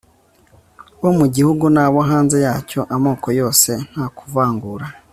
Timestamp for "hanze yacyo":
2.09-2.81